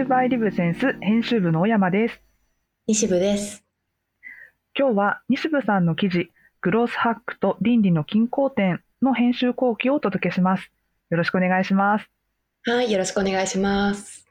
[0.00, 2.22] キューバイリブセンス編集部の小山です。
[2.86, 3.62] 西部です。
[4.74, 6.30] 今日は西部さんの記事、
[6.62, 10.72] グロースハックと倫理の均衡点の編集後期をお届けします。
[11.10, 12.08] よろしくお願いします。
[12.64, 14.26] はい、よろしくお願いします。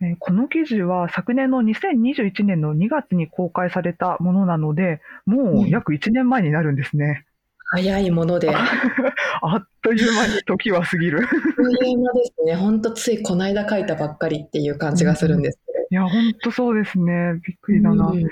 [0.00, 7.26] えーこの記事は昨年の2021年の2月に公開されたものなので、もう約1年前になるんですね。
[7.74, 8.54] 早いもので。
[8.54, 8.62] あ
[9.42, 11.18] あっという間に時は過ぎる。
[11.24, 12.54] っという間ですね。
[12.54, 15.78] ほんとついこの間書いたばっかりっていう感じがするんですけど。
[15.90, 17.40] いや、本当そうですね。
[17.46, 18.06] びっくりだな。
[18.06, 18.24] うん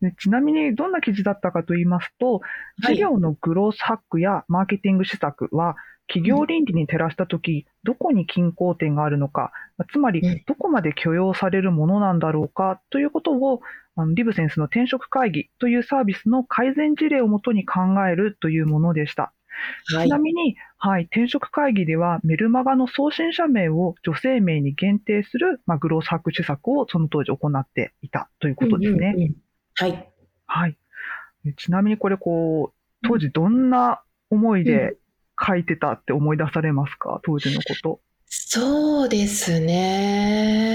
[0.00, 2.38] でちなみにどんな記事だったかと言いますと、
[2.82, 5.76] はい事業のグロースハックやマーケティング施策は、
[6.08, 9.52] 企業倫理に照らしたとき、どこに均衡点があるのか、
[9.92, 13.60] つまりうんどこまで許容されるものなんだろうかということを、
[14.00, 19.32] あのリブセンスの転職会議というサービスの改善事例をもとに考えるというものでした。
[19.92, 20.18] はいちな。
[20.18, 29.12] みに、はい、転職会議ではメルマガの送信者名を女性名に限定する、まあ、グロースハック施策をその当時行っていたということですね。
[29.14, 29.36] うんうんうん
[29.74, 30.10] はい。
[30.46, 30.76] はい。
[31.44, 32.76] でちなみにこれこう、
[33.06, 34.96] 当時どんな思いで
[35.40, 37.20] 書いてたって思い出されますか？
[37.24, 38.00] 当時のこと。
[38.26, 40.70] そうですね。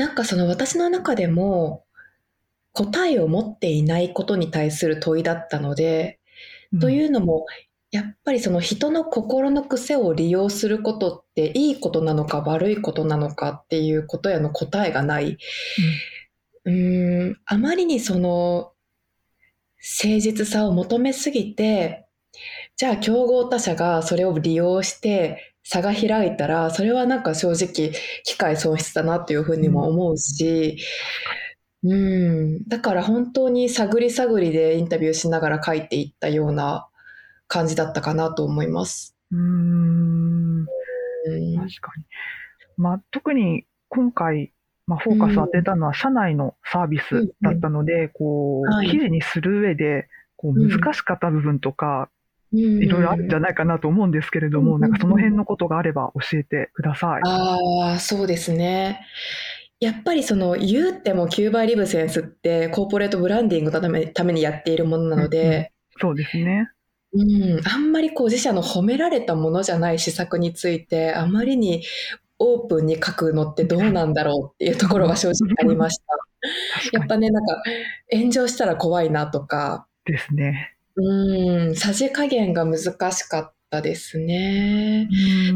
[0.00, 1.84] なんかその私の中でも
[2.72, 6.20] 答えを持っていないことに対する問いだったので、
[6.80, 7.44] とういうのも、
[7.90, 15.36] やっぱりその人の心の癖を利用することっていいことなのか悪いことなのかっていうことへの答えがない。
[16.64, 18.72] うーん、あまりにその
[20.00, 22.06] 誠実さを求めすぎて、
[22.74, 27.92] じゃあ競合他社がそれを利用して差が開いたら、それはなんか正直
[28.24, 30.78] 機会損失だなっていうふうにも思うし、
[31.84, 36.88] うん、だから本当に探り探りでインタビューしながら書いていったような
[37.46, 39.14] 感じだったかなと思います。
[39.30, 40.66] うーん、うん。
[40.66, 42.04] 確かに。
[42.76, 44.52] まあ、特に今回、
[44.88, 48.90] まあ、フォーカスを当てたのは社内のサービスだったので、こう、はい。
[48.90, 50.68] 記事にする上で、こう、うん。
[50.68, 52.10] 難しかった部分とか、
[52.52, 57.20] いいろいろあるんじゃないかなと思うんですけれども、うんなんかその辺のことがあれば教えてください。
[57.24, 59.00] ああ、そうですね。
[59.78, 66.68] やっぱりその言うてもキューバリブセンスってコーポレートブランディングのためためにやっているものなので、そうですね。
[67.12, 71.82] うん、あんまりこう自社の褒められたものじゃない施策についてあまりに
[72.38, 76.04] オープンに書くのってどうなんだろうっていうところが正直ありました。
[76.92, 77.62] やっぱね、なんか
[78.10, 80.74] 炎上したら怖いなとか、ですね。
[81.02, 85.08] うん、さじ加減が難しかったですね。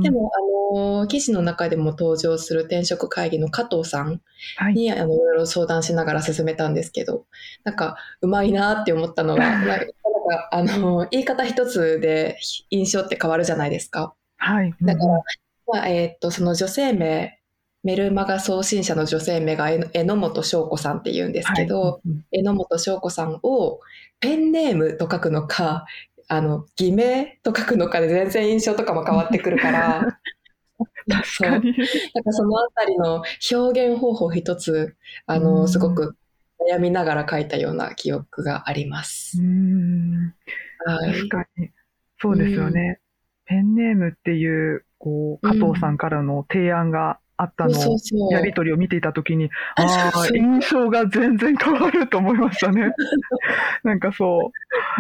[0.03, 4.23] でも、あの、記事の中でも登場する転職会議の加藤さん
[4.57, 4.75] はい。
[4.75, 7.27] に、あの、いろいろ相談しながら進めたんですけど、
[7.65, 12.39] なんか、うまいなって思ったのが、 なんか、なんかあの、言い方一つで
[12.71, 14.15] 印象って変わるじゃないですか。
[14.39, 14.75] はい。
[14.81, 15.23] だから、
[15.67, 17.39] まあ、えーっと、その女性名、
[17.85, 23.81] メルマガ送信者の女性名が榎本翔子さんって言うんですけど、はいうん榎本翔子さんを
[24.21, 25.85] ペンネームと書くのか、
[26.29, 30.19] あの、偽名と書くのかで全然印象とかも変わってくるから、
[31.37, 31.51] そう。
[31.51, 31.73] 確かに。
[32.15, 33.23] だからそのあたりの
[33.53, 34.97] 表現方法一つ、
[35.27, 36.17] あうんの、すごく
[36.73, 39.43] 悩みながら書いたような記憶がありますう。
[39.47, 40.35] ん。
[40.87, 41.29] はい確。
[41.29, 41.71] かに。
[42.19, 43.01] そうですよね。
[43.45, 47.99] ペンネームっていう、こう、加藤さんからの提案があったのを。
[48.31, 52.93] やりとりを見ていたときに、ああ印象が全然変わると思いましたね。
[53.83, 54.53] なんかそ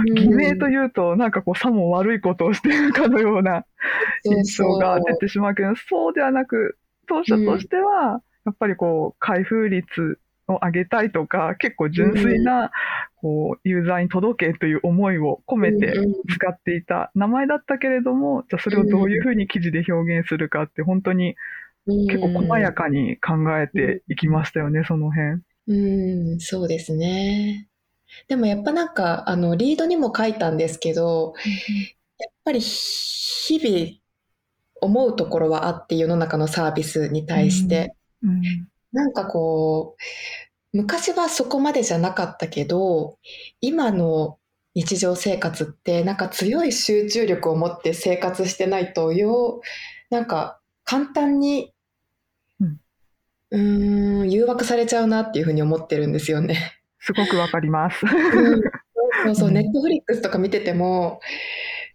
[0.06, 3.64] う、偽名というと、なんかこう、さも悪いことをしているかのような
[4.24, 10.18] 印象が出てしまうけど、そうではなく、当初としては、やっぱりこう、開封率
[10.48, 12.70] を上げたいとか、結構純粋な、
[13.16, 15.94] こう、ユーザーに届けという思いを込めて
[16.28, 21.36] 使っていた名前だったけれども、じゃあそれをどういうふうに記事で表現するかって、本当に
[21.86, 25.42] 結構細やかに考えていきましたよね、その辺。
[25.66, 27.68] うん、そうですね。
[28.28, 31.34] でもやっぱなんか、あの、リードにも書いたんですけど、
[32.18, 33.98] やっぱり日々
[34.80, 38.42] 思うところはあって世の中のサービスに対して、うん
[38.92, 39.96] なんかこ
[40.72, 43.18] う、昔はそこまでじゃなかったけど、
[43.60, 44.38] 今の
[44.74, 49.60] 日常生活ってなんか強い集中力を持って生活してないとよ
[50.10, 51.73] う、なんか簡単に、うん
[53.54, 56.72] うーん、誘惑されちゃうなっていうふうに思ってるんですよね。
[56.98, 58.04] すごくわかります。
[58.04, 58.62] うん
[59.26, 61.20] そうそう、うんネットフリックスとか見てても、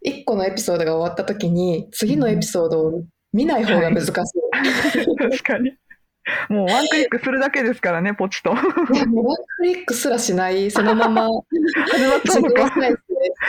[0.01, 3.03] 一個のエピソードが終わった時に、次のエピソードを
[3.33, 4.13] 見ない方が難しい。
[5.17, 5.73] 確かに。
[6.47, 8.53] もうワンクリックするだけですからね、ポチと。
[8.53, 11.27] いやもうワンクリックすらしない、そのまま
[11.91, 12.38] 始まっち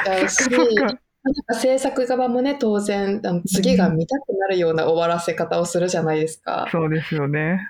[0.08, 0.48] ゃうし
[1.22, 6.66] なんか制作側もね、当然、あの次が見たくなるような終わらせ方をするじゃないですか。
[6.72, 7.60] そうですよね。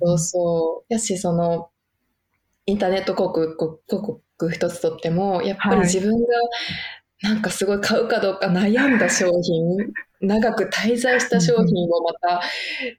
[0.00, 0.92] そうそう。
[0.92, 1.68] やし、その、
[2.66, 6.26] インターネット広告広告一つとっても、やっぱり自分が
[7.22, 12.42] なんかすごい買うかどうか悩んだ商品、 長く滞在した商品をまた、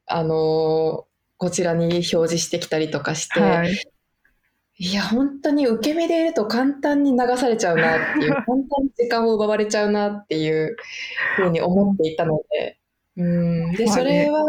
[0.05, 3.75] あの、こちらに表示してきたりとかして、はい。
[4.77, 10.75] いや、本当に受け身でいると簡単に流されちゃうなっていう、 簡単に時間を奪われちゃうなっていう
[11.37, 12.77] ふうに思っていたので、
[13.17, 14.43] うん、で、それは、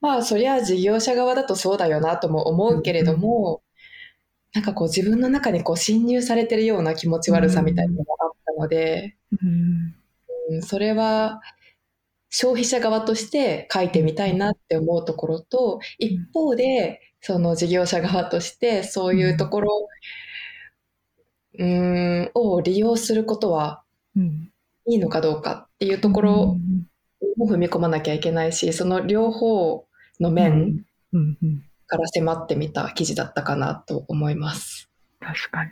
[0.00, 3.62] まあ、そりゃ事業者側だとそうだよなとも思うけれども、
[4.52, 9.94] なんかこう自分の中にこう侵入されてるような気持ち悪さみたいなのがあったので、うん。
[10.50, 11.40] うん、それは
[12.30, 19.88] 消費者側として書いてみたいなって思うところと、一方で、その事業者側としてそういうところ、
[21.58, 23.82] うん、を利用することは
[24.16, 24.52] うん。
[24.86, 26.56] いいのかどうかっていうところ
[27.36, 29.86] も踏み込まなきゃいけないし、その両方
[30.20, 30.84] の面
[31.86, 34.90] から迫ってみた記事だったかなと思います。
[35.20, 35.70] 確かに。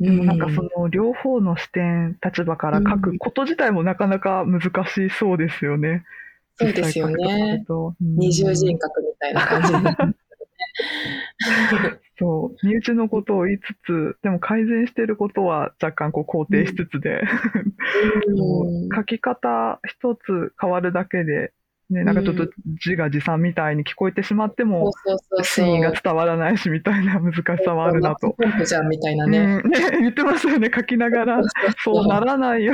[0.00, 6.04] ででもなんかその両方の視点、立場から書くこと自体もなかなか難しそうですよね。
[6.56, 7.64] そうですよね。
[8.00, 9.72] 二重人格みたいな感じ
[12.18, 12.66] そう。
[12.66, 17.22] 身内のことを言いつつ、でも改善してることは若干こう肯定しつつで、
[18.36, 21.52] もうんう書き方一つ変わるだけで、
[21.90, 22.48] ね、なんかちょっと
[22.84, 24.92] 自画自賛みたいに聞こえてしまっても。
[25.42, 28.34] 真意が伝わらないしみたいな難しさはあるなと。
[28.38, 29.60] ポンプじゃんみたいなね。
[29.64, 31.42] うんね、言ってますよね、書きながら、
[31.84, 32.72] そうならないよ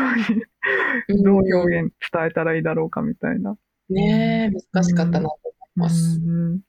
[1.09, 3.57] うに、どう表現伝えたらいいだろうかみたいな。
[3.91, 6.21] ねえ、難しかったなと思います。
[6.25, 6.61] うん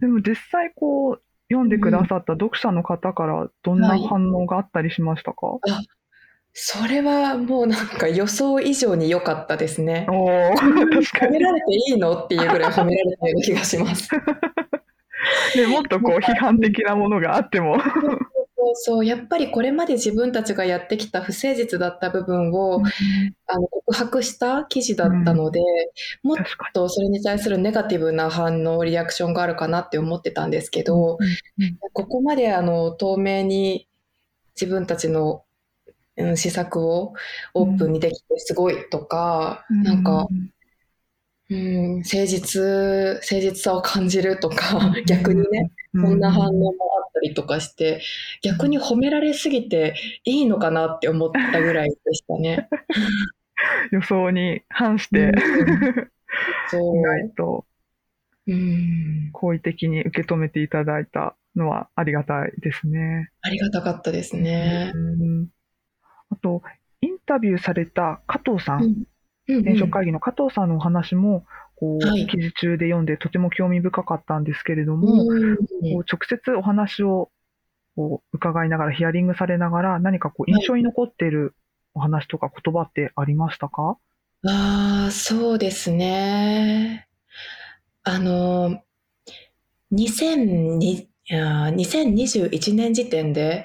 [0.00, 5.58] でも実際こう、読んでくださった読者の方からどんな反応があったりしましたか、
[6.52, 10.06] それはもうなんか予想以上に良かったですね。
[10.08, 10.26] お。
[10.54, 12.12] 褒められていいの？
[12.12, 14.08] っていうぐらい褒められたような気がします。
[15.54, 17.76] でもっとこう批判的なものがあっても。
[18.64, 22.82] そうそう、やっぱりこれまで自分たちがやってきた不誠実だった部分を、
[23.46, 25.60] あの告白した記事だったので、
[26.22, 31.18] もっ確かとそれに対するネガティブな反応、リアクションがあるかなって思ってたんですけど、
[31.58, 31.76] に。
[31.92, 33.86] ここまであの透明に
[34.58, 35.44] 自分たちの、
[36.16, 37.12] うん、施策を
[37.52, 40.26] オープンにできてすごいとか、なんか、
[41.50, 46.72] うん、誠実、誠実さを感じるとか、逆にね、そんな反応もあ
[47.06, 48.00] ったりとかして、
[48.42, 49.94] 逆に褒められすぎて
[50.24, 52.68] いいのかなって思ったぐらいでしたね。
[53.92, 55.32] 予想に反して、うん意
[56.70, 57.02] そう。
[57.02, 57.64] 外と
[58.46, 59.30] うん。
[59.32, 63.30] 好意的に受け止めていただいたのはありがたいですね。
[63.40, 64.92] ありがたかったですね。
[64.94, 65.48] うん
[66.30, 66.62] あと、
[67.00, 69.04] インタビューされた加藤さん
[69.46, 71.44] 転職会議の加藤さんのお話も、
[71.76, 72.26] こう、はい。
[72.26, 77.30] 記事中で読んでとても興味深かったんですけれども、うんこう直接お話を
[77.96, 81.54] こう伺いながら、ヒアリングされながら、何かこう印象に残っている
[81.94, 83.98] お話とか言葉ってありましたか、
[84.46, 87.08] ああ、そうですね。
[88.02, 88.82] あの、
[89.92, 93.64] 2002いやー2021年時点で、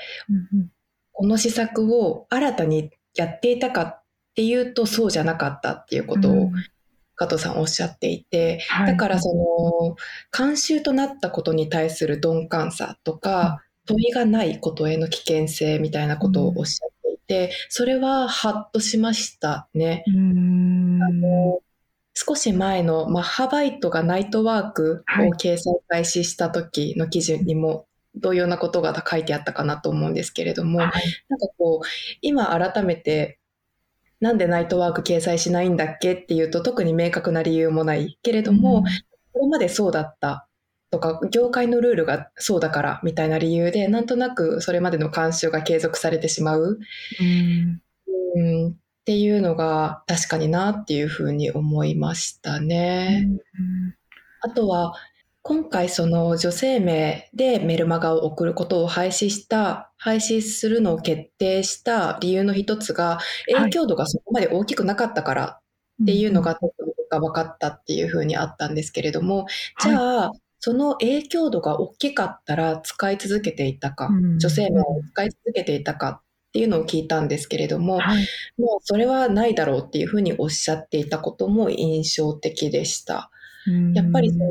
[1.12, 3.99] この施策を新たにやっていたか
[4.32, 6.52] っていうと、そうじゃなかったっていうことを
[7.16, 8.88] 加藤さんおっしゃっていて、はい。
[8.88, 9.96] だからその、
[10.32, 20.04] 慣習となったことに対する鈍感さとか、問いがないことへの危険性みたいなことをおっしゃっていて、それはハッとしましたね。
[20.08, 21.60] あの
[22.14, 30.92] 少し前のマッハバイトがナイトワークを掲載開始した時の記事にも同様なことが書いてあったかなと思うんですけれども、はい。
[31.30, 31.88] なんかこう、
[32.22, 33.39] 今改めて、
[34.20, 38.84] なんでナイトワーク掲載しないんだっけっていうと特に明確な理由もないけれども、
[39.34, 40.48] これまでそうだった
[40.92, 46.80] とか、業界のルールがそうだからみたいな理由で、なんとなくそれまでの慣習が継続されてしまう、
[47.20, 47.82] うん。
[48.36, 48.74] うん、っ
[49.06, 53.28] ていうのが確かになっていうふうに思いましたね。
[54.42, 54.94] あとは、
[55.42, 63.20] 今回その女性名でメルマガを送ることを廃止した、廃止するのを決定した理由の一つが、
[63.54, 65.60] 影響度がそこまで大きくなかったから
[66.02, 69.46] っていうのが、ちょっと僕が分かったっていうふうにあったんですけれども、
[69.82, 74.40] じゃあ、その影響度が大きかったら使い続けていたか、うん。
[74.40, 76.22] 女性名を使い続けていたかっ
[76.54, 78.28] ていうのを聞いたんですけれども、はい。
[78.58, 83.32] もうそれはないだろうっていうふうにおっしゃっていたことも印象的でした。
[83.94, 84.46] やっぱりその、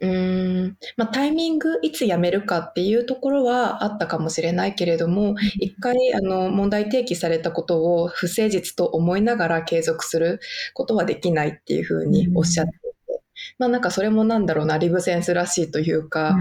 [0.00, 0.76] うん。
[0.96, 10.40] まあ、タイミングいつ辞めるかっていうところはあったかもしれないけれども一回あの問題提起されたことを不誠実と思いながら継続する
[10.74, 13.22] ことはできないっていうふうにおっしゃっていて、
[13.58, 16.36] まあなんかそれもなんだろうなリブセンスらしいというか、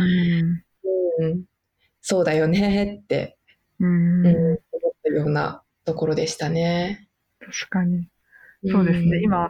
[1.20, 1.26] うん。
[1.26, 1.44] うん。
[2.02, 3.38] そうだよねって、
[3.80, 4.26] うん。
[4.26, 4.36] うん。
[4.36, 4.58] 思っ
[5.04, 7.10] たようなところでしたね。
[7.40, 8.08] 確かに。
[8.66, 9.20] そうですね。
[9.20, 9.24] ん。
[9.24, 9.50] 今、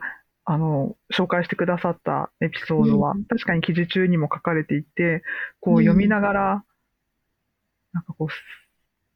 [0.49, 5.21] あの、紹介してくださったエピソードは、うん確かに記事中にも書かれていて、
[5.59, 6.63] こううん読みながら、
[7.91, 8.29] なんかこ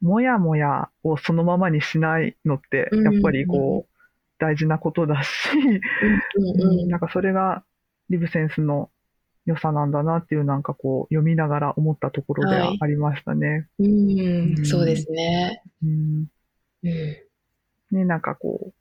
[0.02, 3.92] う、もやもやをそのままにしないのって、うんやっぱりこう、
[4.38, 5.28] 大事なことだし、
[6.36, 7.64] うんうんなんかそれが
[8.10, 8.90] リブセンスの
[9.46, 13.68] 良さなんだなっていうなんかこう、読みながら思ったところでははいありましたね。
[13.78, 13.86] うん。
[14.58, 14.66] うん。
[14.66, 15.62] そうですね。
[15.82, 16.26] うん。
[16.82, 17.16] うん。
[17.90, 18.74] ね、なんかこう、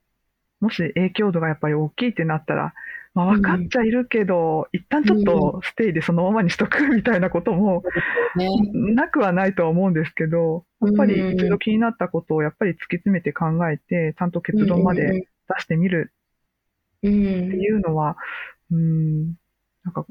[0.61, 2.73] もし影響度がやっぱり大きいってなったら、
[3.13, 7.83] まあ分かっちゃいるけど、一旦ちょっとステイでそのままにしとくみたいなことも
[8.35, 8.47] ね。
[8.95, 11.33] なくはないとは思うんですけど、やっぱりうん。
[11.33, 16.13] 一度気になったことをやっぱり突き詰めて考えて、ちゃんと結論まで出してみる
[17.03, 17.19] うんって
[17.57, 18.15] いうのは、
[18.71, 19.25] うん、
[19.83, 20.05] なんか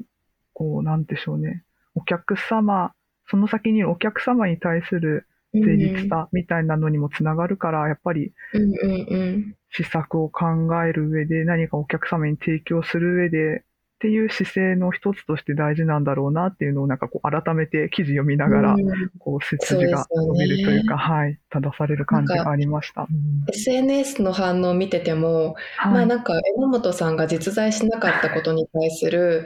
[0.53, 1.63] こう、なんでしょうね。
[1.95, 2.93] お客様、
[3.27, 10.45] その先にお客様に対する誠実さみたいなのにもつながるから、やっぱりうんうんうん施策を考
[10.85, 13.63] える上で、何かお客様に提供する上で、
[13.97, 19.11] っていう姿勢の一つとして大事なんだろうなっていうのをなんかこう改めて記事読みながら、うん。
[19.19, 23.03] こう背筋が伸びるというか、はい、正される感じがありました。
[23.03, 23.45] うん。
[23.53, 26.03] SNS の反応を見てても、まはい。
[26.05, 29.45] あなんか榎本さんが実在しなかったことに対する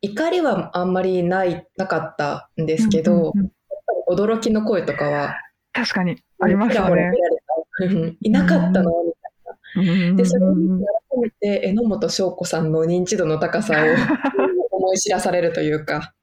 [0.00, 3.52] 怒りはあんまりないなかったんですけど、うんうん
[4.08, 4.26] うん。
[4.26, 5.36] 驚きの声とかは
[5.72, 7.12] 確かにありましたね。
[8.20, 8.90] いなかったの？
[8.90, 9.13] みたいな。
[9.74, 13.76] でそれを改めて榎本翔子さんの認知度の高さを
[14.76, 16.14] 思い知らされるというか。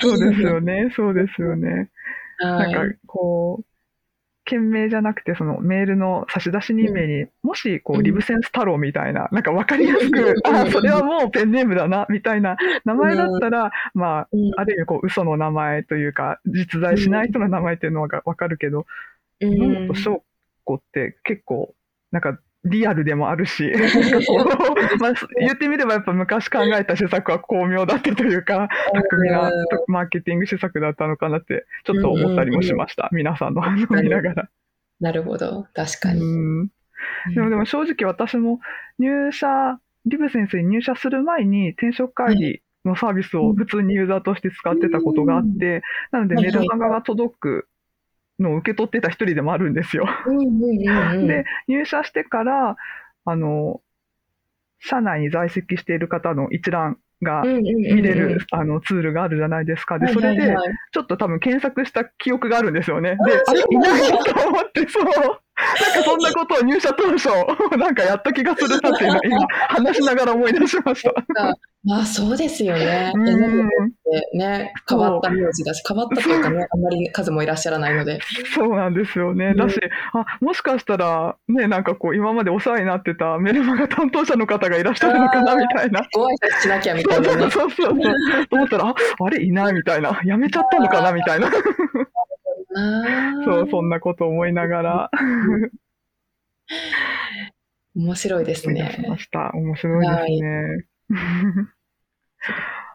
[0.00, 1.90] そうですよね、そうですよね。
[2.38, 2.72] はい。
[2.72, 3.64] なんかこう、
[4.44, 10.10] 件名じゃなくて、そのメールの差出人名に、もしこうリブセンス太郎みたいな、なんかわかりやすうん。
[10.10, 14.50] く、あうんそれはもうペンネームだな、みたいな名前だったら、まあ、うん。
[14.56, 18.86] ある意味こう嘘の名前というか、実在しない人の名前っていうのがわかるけど、
[19.40, 19.94] うん。
[19.94, 20.22] 翔
[20.64, 21.74] 子って結構、
[22.10, 23.72] なんかリアルでもあるし、
[25.00, 29.50] まあ、言ってみればやっぱ昔考えた施策は巧妙だったというか、巧みな
[29.86, 33.08] マーケティング施策だったのかなって、ちょっと思ったりもしました。
[33.12, 34.48] 皆さんの反応を見ながら。
[35.00, 35.66] なるほど。
[35.74, 36.20] 確かに。
[36.20, 36.66] うん。
[37.34, 38.60] でもでも正直私も
[38.98, 47.68] 入社、リブセンスに入社する前に転職会議のサービスを普通にユーザーとして使ってたことがあって、なのではいメルマガが届く
[48.38, 50.06] のを受け取ってた一人でもあるんですよ。
[51.26, 52.76] で、入社してから、
[53.24, 53.80] あの、
[54.80, 59.98] 社内に在籍している方の一覧が見見れる、あのツールがあるじゃないですか。
[59.98, 60.54] で、それで、
[60.92, 63.16] ちょっと多分検索した記憶があるんですよね。
[63.16, 63.16] で、
[63.46, 65.04] あれ、いないと思って、そう。
[65.80, 67.28] なんかそんなことを入社当初、
[67.76, 71.12] なんかやった気がするなっていうのを今、話しながら思い出しました。
[71.84, 73.12] まあそうですよね。
[73.14, 73.68] うん
[74.34, 78.20] ね変わった名字だし変わったというかねあんまり数もいらっしゃらないので。
[78.54, 79.48] そうなんですよね。
[79.48, 79.78] うんだし、
[80.12, 86.00] あ、もしかしたら、ね、なんかこう、今までお世話になってたメルマガ担当者の方がいらっしゃるのかな、みたいな。
[86.12, 87.50] ご挨拶しなきゃみたそいうなね。
[87.50, 88.46] そうそうそう。
[88.48, 90.20] と思ったら、あ、あれいないみたいな。
[90.24, 91.50] やめちゃったのかなみたいな。
[93.44, 95.10] そう、そんなこと思いながら、
[97.96, 99.08] 面白いです思い出しね。
[99.08, 99.50] ました。
[99.54, 100.86] 面白いですね。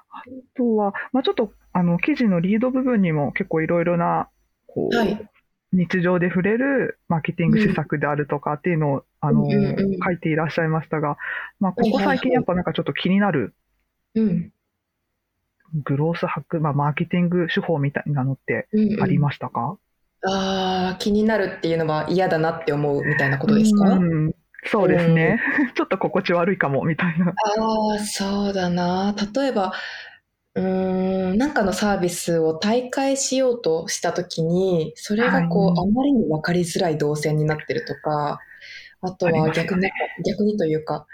[0.09, 0.23] あ
[0.55, 4.29] とは、まあちょっと、あの、記事のリード部分にも結構いろいろな、
[4.67, 5.29] こう、はい。
[5.73, 11.17] 日常で触れるマーケティング施策であるとかっていうのを、あの、うんうんうん書いていらっしゃいましたが、
[11.59, 13.55] まあ、ここ最近やっぱなんかちょっと気になる
[14.15, 14.52] うん。
[15.83, 19.77] グロースハック、まあ、マーケティング手法みたいなのってうんうんありましたか、
[20.25, 23.83] ああ気になるっていうのは嫌だなって思うみたいなことですか？
[23.91, 24.33] うん
[24.65, 25.41] そうですね。
[25.75, 27.27] ちょっと心地悪いかも、みたいな。
[27.27, 27.33] あ
[27.95, 29.73] あそうだな例えば
[30.55, 38.39] うーんなんかのサービスを大会しようとしたときにそれがこう、はいあまりに分かりづらい動線になってるとか
[39.01, 39.89] あとは逆に、
[40.25, 41.05] 逆にというか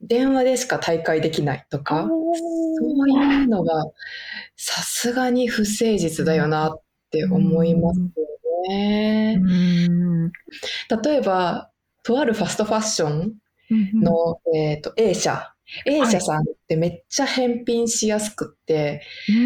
[0.00, 3.84] 電話でしか大会できないとかそういうのが
[4.56, 6.80] さすがに不誠実だよなっ
[7.10, 8.06] て思いますよ
[8.68, 9.40] ね。
[9.42, 10.32] うん。
[11.02, 11.70] 例えば
[12.02, 13.32] とあるファストファッション
[13.94, 15.54] の、えー、と A 社。
[15.86, 19.02] A 社さんってめっちゃ返品しやすくって、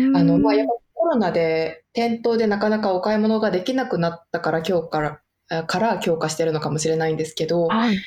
[0.06, 5.20] うんあのまあ、やっぱコロナで店頭でなかなかお買い物ができなくなったから今日から
[5.50, 7.98] あから強化してるのかもしれないんですけどはい。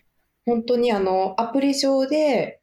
[0.47, 2.61] 本当にあのアプリ上で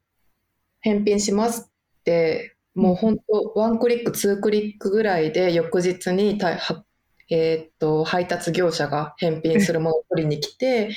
[0.80, 6.84] 返品しますってもう本当ワンクリック、ツークリックぐらいで翌日にたは
[7.30, 10.90] えーっと、配達業者が返品するものを取りに来て、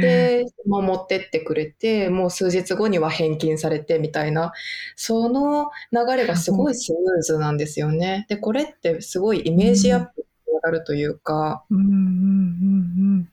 [0.00, 4.52] で、もう持ってってくれて、もう数日後には返金されてみたいな、
[4.96, 8.24] その流れがすごいスムーズなんですよね。
[8.30, 13.28] で、これってすごいイメージアップにつながるというか、うんうんうん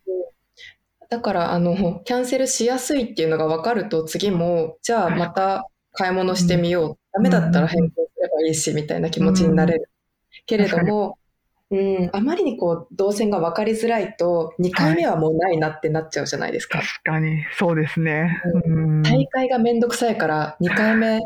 [1.12, 6.98] だから、あの、キャンセルしやすいっていうのが分かると、次も、じゃあまた買い物してみよう。
[7.12, 9.90] ダメだったら返品すればいいし、みたいな気持ちになれる。
[10.46, 11.18] けれども、
[11.70, 16.80] うん、あまりにこう、動線が分かりづらいと、2回目はもうないなってなっちゃうじゃないですか。
[16.80, 18.42] 確かに、そうですね。
[18.66, 21.20] ううん大会がめんどくさいから、2回目、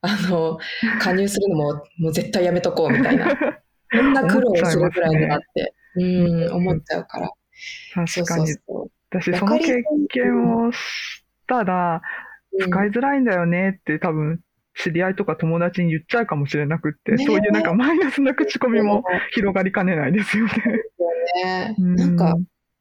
[0.00, 0.56] あの、
[0.98, 3.26] 加入するのも、もう絶対やめとこうみたいな。
[3.92, 7.30] こんな苦労するぐらいになって、うん、思っちゃうから。
[8.06, 8.46] そう確かに。
[8.46, 8.90] そうそう。
[9.10, 12.02] 私、その経験をしたら、
[12.58, 14.40] 使いづらいんだよねって多分、
[14.74, 20.52] 知り合いとか友達に言っちゃうかもしれなくって、ねそういうなんかマイナスな口コミも広がりかねないですよね。
[21.44, 22.36] ねうなんか、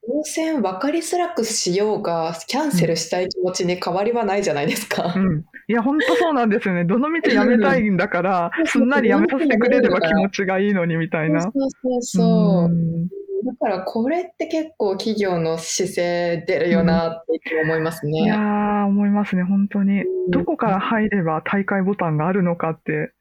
[0.08, 5.13] 動線分かりづらくしようが、キャンセルしたい気持ちに変わりはないじゃないですか。
[5.15, 5.46] うん。
[5.67, 6.86] いや、本当そうなんですよね。
[6.86, 11.41] どの道やめたいんだから、すんなりやめさせてくれれば気持ちがいいのにみたいな。
[11.41, 11.51] そう
[11.82, 12.70] そうそう。
[12.70, 13.08] ん
[13.46, 18.42] だからこれって結構企業の姿勢出るよなって思いますいやね。
[18.42, 20.02] ー、思いますね、本当に。
[20.02, 23.14] うんどこから入れば大会ボタンがあるのかって、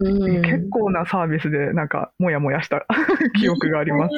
[0.00, 2.84] うん結構なサービスで、なんか、もやもやした
[3.38, 4.14] 記憶があります。。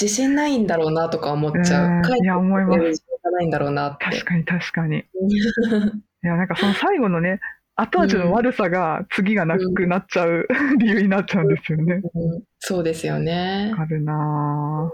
[0.00, 1.96] 自信ないんだろうなとか思っちゃう。
[1.96, 3.98] うん帰っていや思います自信がないんだろうな。
[4.00, 5.04] 確かに確かに。
[6.24, 7.40] いや、なんかその最後のね、
[7.76, 10.46] 後味の悪さが次がなくなっちゃう
[10.78, 12.00] 理由になっちゃうんですよね。
[12.14, 13.76] うんそうですよねわ。
[13.76, 14.90] かるな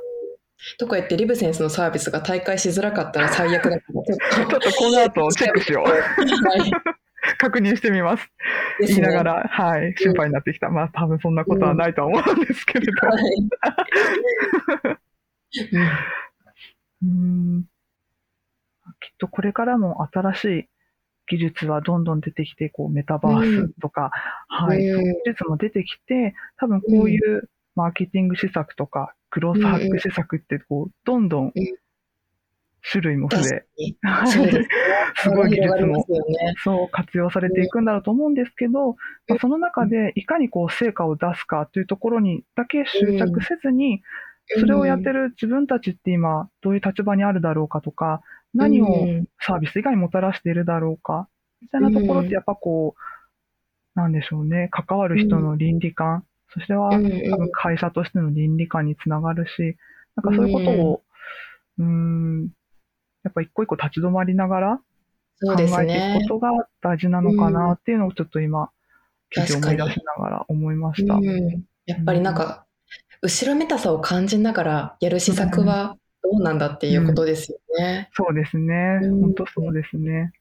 [0.79, 4.03] とか言ってリブセンスのサービスが大会しづらかったら最悪だから、
[4.49, 5.91] ちょっとこの後チェックしよう。
[5.91, 6.71] はい
[7.39, 8.29] 確認してみます。
[8.81, 10.71] ですね言いながら、はい、心配になってきた。
[10.71, 12.93] まあ多分そんなことはないとは思うんですけれど。
[17.03, 17.65] うん
[19.01, 20.69] きっとこれからも新しい
[21.29, 24.11] 技術はどんどん出てきて、こうメタバースとか、
[24.49, 24.95] はい、うん。
[24.95, 31.53] そういう技術も出てきて、多分こういうマーケティング施策とか、クロスハック施策って、こう、どんどん
[32.83, 33.65] 種類も増え、
[35.17, 36.05] すごい技術も。
[36.65, 38.97] そう活用されていくんだろうと思うんですけど、
[39.29, 44.03] まあ、その中でいかにこう成果を出すかというところにだけ執着せずに、
[44.59, 48.21] それをやってる自分たちって今どういう立場にあるだろうかとか、
[48.55, 49.27] 何をうん。
[49.41, 51.29] サービス以外にもたらしているだろうか、
[51.61, 57.31] みたいなところってやっぱこう、なんでしょうね、関わる人の倫理観、そしてはうん。
[57.31, 59.77] 多分会社としての倫理観につながるし、
[60.17, 61.03] なんかそういうことを、
[61.79, 62.49] うーん、
[63.25, 64.81] やっぱ一個一個立ち止まりながら
[65.41, 66.29] 考えていねく。
[66.29, 66.51] ことが
[66.83, 68.71] 大事なのかなっていうのをちょっと今、
[69.31, 71.15] 記事を思い出しながら思いました。
[71.15, 71.65] うん。
[71.87, 72.67] やっぱりなんか、
[73.23, 75.99] 後ろめたさを感じながらやる施策はど
[76.39, 78.11] うなんだっていうことですよね。
[78.13, 79.01] そうですね。
[79.03, 79.21] うん。
[79.21, 80.33] 本当そうですね。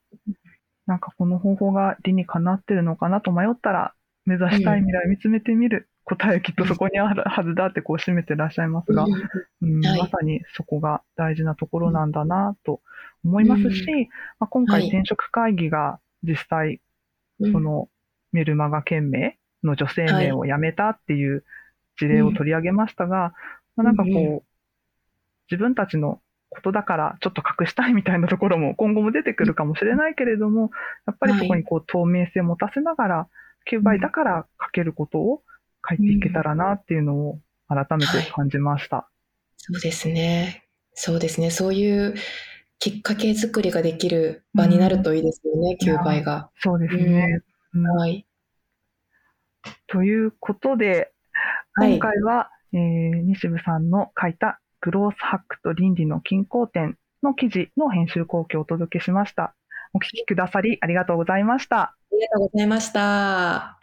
[0.86, 3.94] なんかこの方法が理にかなってるのかなと迷ったら、
[4.26, 5.88] 目指したい未来見つめてみる。
[6.04, 9.86] 答えきっとそこにあるはずだってこう締めてらっしゃいますが、うん。
[9.86, 10.00] はい。
[10.00, 12.82] まさにそこが大事なところなんだなと
[13.24, 13.86] 思いますし、
[14.40, 16.82] まあ、今はい回転職会議が実際
[17.40, 17.52] うん。
[17.52, 17.88] その
[18.32, 21.44] メルマガ県名の女性名をやめたっていう
[21.98, 23.34] 事例を取り上げましたが、
[23.76, 24.44] まあ、なんかこう、うんう
[25.52, 30.72] 自分たちのことだからちょっと隠したいみたいなところも今後も出てくるかもしれないけれども、
[31.08, 33.28] やっぱりそこにこう透明性を持たせながら、
[33.72, 35.44] 9倍だから書けることを
[35.88, 39.10] 書いていけたらなっていうのを改めて感じました。
[39.58, 40.66] そうですね。
[40.94, 41.52] そうですね。
[41.52, 42.16] そういう
[42.80, 46.50] きっかけ作りができる場になるといいですよね、うん9倍が。
[46.60, 47.42] そうですね。
[47.74, 48.26] うんはい。
[49.88, 51.12] ということで、
[51.74, 59.56] はい今回は、えー西部さんの書いたグロースハックと倫理の均衡点の記事の編集後期をお届けしました。
[59.94, 61.78] お聞きくださりありがとうございました。
[61.82, 63.81] ありがとうございました。